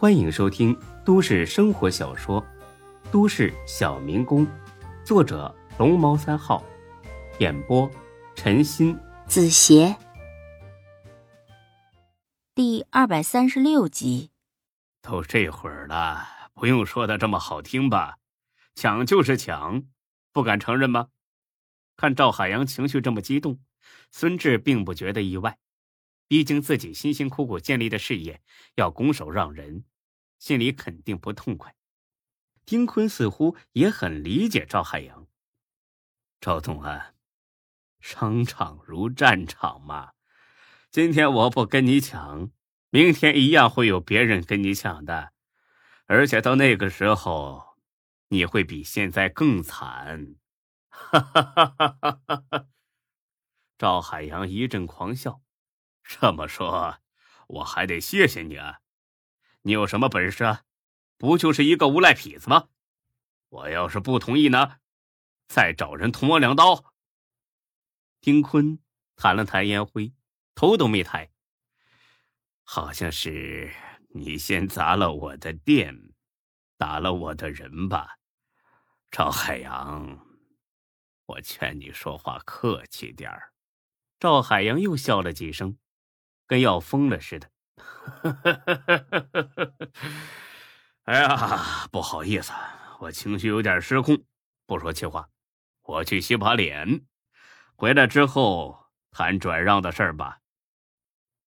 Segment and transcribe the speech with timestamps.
[0.00, 0.74] 欢迎收听
[1.04, 2.42] 都市生活小说
[3.10, 4.46] 《都市小民工》，
[5.04, 6.64] 作者龙猫三号，
[7.38, 7.86] 演播
[8.34, 9.94] 陈鑫、子邪，
[12.54, 14.30] 第二百三十六集。
[15.02, 18.16] 都这会儿了，不用说的这么好听吧？
[18.74, 19.82] 抢就是抢，
[20.32, 21.08] 不敢承认吗？
[21.98, 23.58] 看赵海洋情绪这么激动，
[24.10, 25.58] 孙志并不觉得意外。
[26.30, 28.40] 毕竟自己辛辛苦苦建立的事业
[28.76, 29.84] 要拱手让人，
[30.38, 31.74] 心里肯定不痛快。
[32.64, 35.26] 丁坤似乎也很理解赵海洋。
[36.40, 37.14] 赵总啊，
[37.98, 40.12] 商场如战场嘛，
[40.92, 42.52] 今天我不跟你抢，
[42.90, 45.32] 明天一样会有别人跟你抢的，
[46.06, 47.76] 而且到那个时候，
[48.28, 50.36] 你会比现在更惨。
[50.90, 52.66] 哈哈哈哈哈哈！
[53.76, 55.42] 赵海洋一阵狂笑。
[56.02, 56.98] 这么说，
[57.46, 58.80] 我还得谢谢你啊！
[59.62, 60.64] 你有什么本事啊？
[61.16, 62.68] 不就是一个无赖痞子吗？
[63.48, 64.78] 我要是不同意呢，
[65.48, 66.94] 再找人捅我两刀。
[68.20, 68.78] 丁坤
[69.16, 70.14] 弹了弹烟灰，
[70.54, 71.30] 头都没抬。
[72.62, 73.72] 好像是
[74.14, 76.12] 你先砸了我的店，
[76.76, 78.18] 打了我的人吧？
[79.10, 80.26] 赵海洋，
[81.26, 83.52] 我劝你说话客气点儿。
[84.18, 85.76] 赵海洋又笑了几声。
[86.50, 87.48] 跟要疯了似的，
[91.04, 92.52] 哎呀，不好意思，
[92.98, 94.24] 我情绪有点失控，
[94.66, 95.30] 不说气话，
[95.82, 97.06] 我去洗把脸，
[97.76, 100.40] 回来之后谈转让的事儿吧。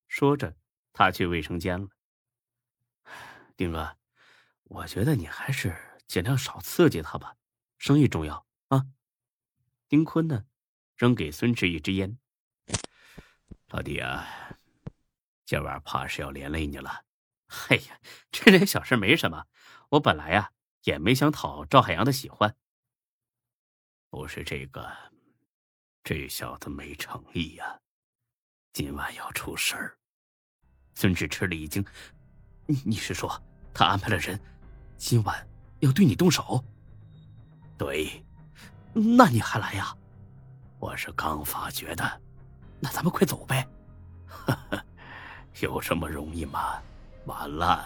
[0.08, 0.56] 说着，
[0.94, 1.90] 他去卫生间了。
[3.58, 3.98] 丁哥，
[4.64, 5.76] 我觉得你还是
[6.08, 7.36] 尽量少刺激他吧，
[7.78, 8.86] 生意重要啊。
[9.90, 10.46] 丁坤呢，
[10.96, 12.18] 扔给孙志一支烟。
[13.68, 14.26] 老弟啊。
[15.46, 17.04] 今晚怕是要连累你了。
[17.70, 18.00] 哎呀，
[18.32, 19.46] 这点小事没什么。
[19.90, 20.52] 我本来呀
[20.84, 22.56] 也没想讨赵海洋的喜欢。
[24.10, 24.92] 不是这个，
[26.04, 27.80] 这小子没诚意呀。
[28.72, 29.98] 今晚要出事儿。
[30.96, 31.84] 孙志吃了一惊
[32.66, 33.42] ：“你你是说
[33.74, 34.40] 他安排了人，
[34.98, 35.48] 今晚
[35.80, 36.64] 要对你动手
[37.78, 38.24] ？”“对。
[38.94, 39.96] ”“那你还来呀
[40.80, 42.22] ？”“我是刚发觉的。
[42.80, 43.68] ”“那咱们快走呗。”“。”
[45.64, 46.78] 有这么容易吗？
[47.26, 47.86] 完了，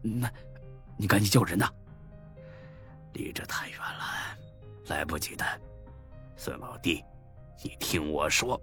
[0.00, 0.30] 那，
[0.96, 1.70] 你赶紧叫人呐！
[3.12, 4.04] 离这太远了，
[4.86, 5.44] 来不及的。
[6.34, 7.04] 孙老弟，
[7.62, 8.58] 你听我说，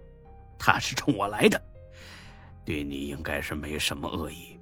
[0.58, 1.62] 他是冲我来的，
[2.64, 4.58] 对你应该是没什么恶意。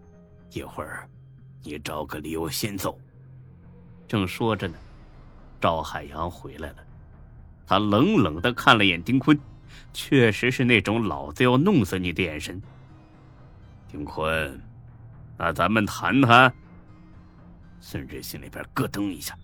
[0.53, 1.09] 一会儿，
[1.63, 2.99] 你找个理由先走。
[4.07, 4.75] 正说着呢，
[5.59, 6.77] 赵海洋回来了，
[7.67, 9.39] 他冷冷的看了眼丁坤，
[9.95, 12.61] 确实是那种老子要弄死你的眼神。
[13.95, 14.61] 丁坤，
[15.39, 16.53] 那咱们谈谈。
[17.79, 19.39] 孙志心里边咯噔一下，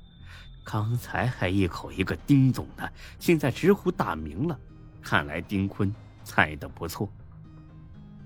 [0.64, 2.90] 刚才还一口一个丁总呢，
[3.20, 4.58] 现在直呼大名了。
[5.00, 5.94] 看来丁坤
[6.24, 7.08] 猜的不错。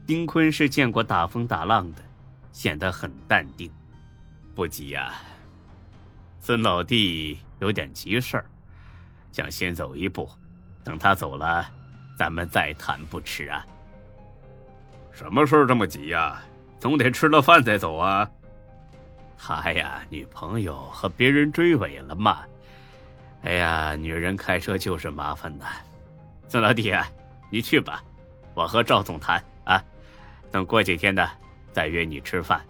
[0.07, 2.03] 丁坤是见过大风大浪的，
[2.53, 3.71] 显得很淡定。
[4.55, 5.13] 不急呀，
[6.41, 8.47] 孙老弟有点急事儿，
[9.31, 10.27] 想先走一步，
[10.83, 11.71] 等他走了，
[12.19, 13.67] 咱们再谈不迟啊。
[15.15, 16.43] 什么事这么急呀？
[16.81, 18.29] 总得吃了饭再走啊！
[19.39, 22.41] 他呀，女朋友和别人追尾了嘛。
[23.43, 25.67] 哎呀，女人开车就是麻烦呐。
[26.49, 27.07] 孙老弟啊，
[27.49, 28.03] 你去吧，
[28.55, 29.83] 我和赵总谈啊。
[30.51, 31.27] 等过几天呢，
[31.73, 32.61] 再约你吃饭。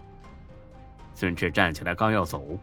[1.13, 2.59] 孙志站起来刚要走，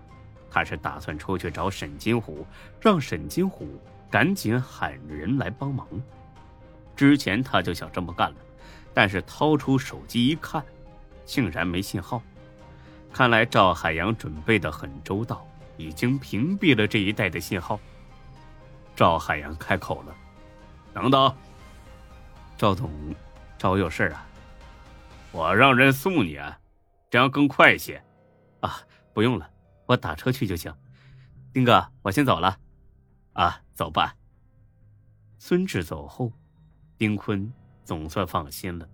[0.50, 2.47] 他是打算出去找沈金虎，
[2.81, 3.78] 让沈金虎
[4.10, 5.87] 赶紧喊人来帮忙。
[6.94, 8.37] 之前他就想这么干了。
[8.94, 10.62] 但是掏出手机一看，
[11.25, 12.22] 竟然没信号。
[13.10, 15.47] 看来赵海洋准备的很周到，
[15.78, 17.81] 已经屏蔽了这一带的信号。
[18.94, 20.14] 赵海洋开口了
[20.92, 21.34] ：“等等，
[22.58, 22.91] 赵总，
[23.56, 24.26] 找我有事啊？
[25.31, 26.58] 我让人送你啊，
[27.10, 28.02] 这样更快些。
[28.60, 28.81] 啊，
[29.14, 29.50] 不用了，
[29.87, 30.70] 我打车去就行。
[31.52, 32.58] 丁哥，我先走了。
[33.32, 34.14] 啊，走吧。”
[35.40, 36.31] 孙志走后，
[36.99, 37.50] 丁坤。
[37.84, 38.88] 总算放心了，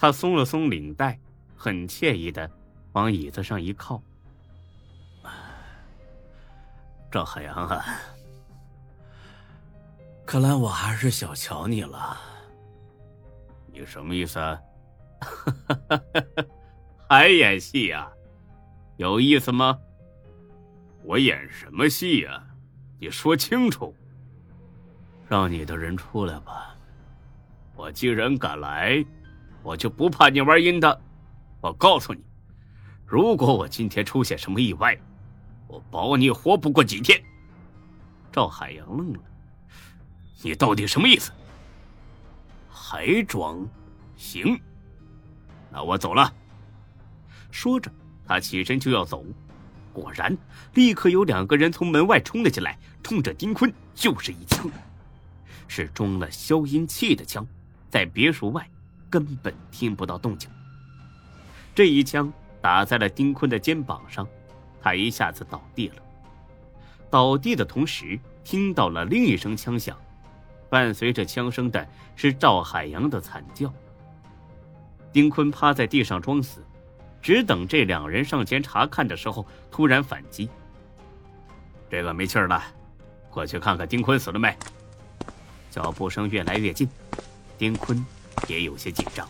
[0.00, 1.20] 他松了松领带，
[1.54, 2.50] 很惬意的
[2.92, 4.02] 往椅子上一靠。
[7.10, 7.84] 赵海洋啊，
[10.24, 12.16] 看来我还是小瞧你了。
[13.66, 14.38] 你什么意思？
[14.40, 14.58] 啊？
[17.06, 18.10] 还演戏呀？
[18.96, 19.78] 有意思吗？
[21.04, 22.42] 我演什么戏呀？
[22.98, 23.94] 你说清楚。
[25.28, 26.74] 让你的人出来吧。
[27.76, 29.04] 我既然敢来，
[29.62, 31.00] 我就不怕你玩阴的。
[31.60, 32.22] 我告诉你，
[33.06, 34.98] 如果我今天出现什么意外，
[35.66, 37.22] 我保你活不过几天。
[38.32, 39.20] 赵海洋愣了，
[40.42, 41.32] 你到底什么意思？
[42.68, 43.68] 还装？
[44.16, 44.58] 行，
[45.70, 46.32] 那我走了。
[47.50, 47.90] 说着，
[48.26, 49.24] 他起身就要走，
[49.92, 50.36] 果然，
[50.74, 54.70] 立刻有两个人从门外冲了进来，冲着丁坤就是一枪，
[55.68, 57.46] 是装了消音器的枪，
[57.88, 58.68] 在别墅外
[59.10, 60.48] 根本听不到动静。
[61.74, 64.26] 这一枪打在了丁坤的肩膀上，
[64.80, 65.96] 他一下子倒地了。
[67.10, 69.96] 倒地的同时，听到了另一声枪响，
[70.68, 73.72] 伴随着枪声的是赵海洋的惨叫。
[75.12, 76.64] 丁坤趴在地上装死，
[77.20, 80.48] 只等这两人上前查看的时候，突然反击。
[81.90, 82.62] 这个没气儿了，
[83.28, 84.56] 过去看看丁坤死了没。
[85.68, 86.88] 脚步声越来越近，
[87.58, 88.04] 丁坤
[88.48, 89.28] 也有些紧张。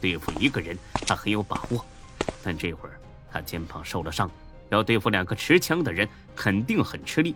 [0.00, 1.84] 对付一个人，他很有把握，
[2.42, 3.00] 但这会儿
[3.30, 4.30] 他肩膀受了伤，
[4.68, 7.34] 要对付两个持枪的人，肯定很吃力，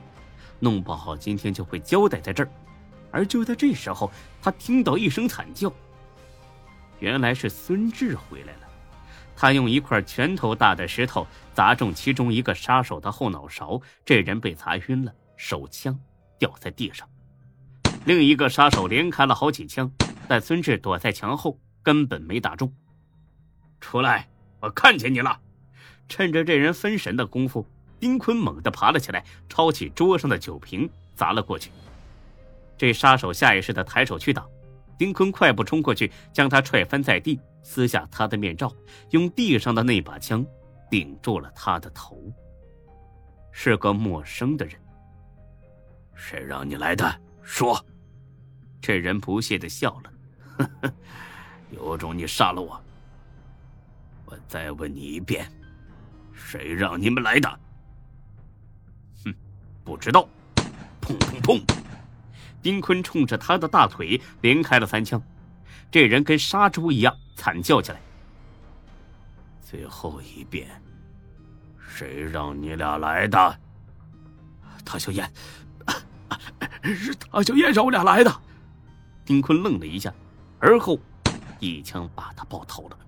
[0.59, 2.51] 弄不好今天就会交代在这儿。
[3.11, 4.11] 而就在这时候，
[4.43, 5.73] 他听到一声惨叫。
[6.99, 8.69] 原来是孙志回来了，
[9.35, 15.99] 他用一块拳头大的石头砸中其中一个杀手的后脑勺，这人被砸晕了，手枪
[16.39, 17.09] 掉在地上。
[18.05, 19.91] 另一个杀手连开了好几枪，
[20.29, 22.71] 但孙志躲在墙后，根本没打中。
[23.81, 24.29] 出来，
[24.61, 25.41] 我看见你了！
[26.09, 27.67] 趁着这人分神的功夫，
[27.99, 31.71] 丁坤猛地爬了起来，抄起桌上的酒瓶砸了过去。
[32.77, 34.47] 这杀手下意识的抬手去挡。
[34.99, 38.73] 丁坤快步冲过去，将他踹翻在地，撕下他的面罩，
[39.11, 40.45] 用地上的那把枪
[40.91, 42.21] 顶住了他的头。
[43.53, 44.75] 是个陌生的人。
[46.15, 47.21] 谁让你来的？
[47.43, 47.83] 说。
[48.81, 50.13] 这人不屑的笑了，
[51.71, 52.81] 有种你杀了我。
[54.25, 55.51] 我再问你一遍，
[56.33, 57.61] 谁让你们来的？
[59.25, 59.35] 哼，
[59.85, 60.29] 不知道。
[61.01, 61.63] 砰砰砰。
[62.61, 65.23] 丁坤冲着他的大腿连开了三枪，
[65.91, 68.01] 这人跟杀猪一样惨叫起来。
[69.63, 70.69] 最后一遍，
[71.79, 73.59] 谁让你俩来的？
[74.85, 75.31] 唐小燕，
[76.83, 78.41] 是唐小燕让我俩来的。
[79.25, 80.13] 丁坤愣了一下，
[80.61, 80.99] 而后
[81.59, 82.99] 一枪把他爆头了。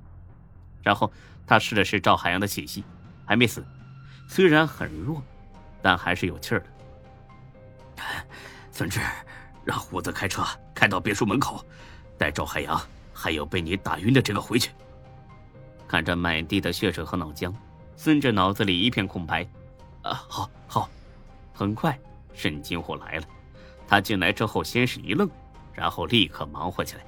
[0.83, 1.13] 然后
[1.47, 2.85] 他试了试赵海洋的气息，
[3.27, 3.65] 还没死，
[4.29, 5.23] 虽然很弱，
[5.83, 6.67] 但还是有气儿的。
[8.73, 9.01] 孙志。
[9.63, 10.43] 让虎子开车
[10.75, 11.63] 开到别墅门口，
[12.17, 12.81] 带赵海洋
[13.13, 14.71] 还有被你打晕的这个回去。
[15.87, 17.55] 看着满地的血水和脑浆，
[17.95, 19.47] 孙志脑子里一片空白。
[20.03, 20.89] 啊，好，好。
[21.53, 21.97] 很快，
[22.33, 23.25] 沈金虎来了。
[23.87, 25.29] 他进来之后，先是一愣，
[25.75, 27.05] 然后立刻忙活起来。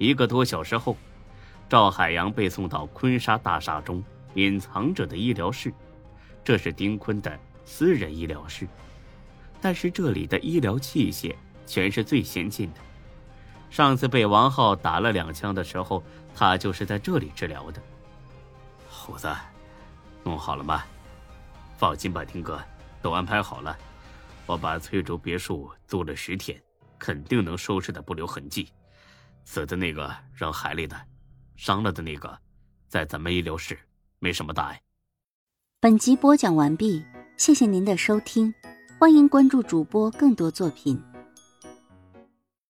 [0.00, 0.96] 一个多小时后，
[1.68, 4.02] 赵海洋被送到坤沙大厦中
[4.34, 5.72] 隐藏着的医疗室，
[6.42, 8.66] 这是丁坤的私人医疗室，
[9.60, 11.32] 但是这里的医疗器械。
[11.66, 12.80] 全是最先进的。
[13.70, 16.02] 上次被王浩打了两枪的时候，
[16.34, 17.80] 他就是在这里治疗的。
[18.90, 19.32] 虎子，
[20.24, 20.82] 弄好了吗？
[21.76, 22.60] 放心吧，丁哥，
[23.00, 23.78] 都安排好了。
[24.46, 26.60] 我把翠竹别墅租了十天，
[26.98, 28.72] 肯定能收拾的不留痕迹。
[29.44, 30.96] 死的那个扔海里的，
[31.56, 32.38] 伤了的那个，
[32.88, 33.78] 在咱们医疗室，
[34.18, 34.80] 没什么大碍。
[35.80, 37.04] 本集播讲完毕，
[37.36, 38.52] 谢谢您的收听，
[38.98, 41.02] 欢迎关注主播更多作品。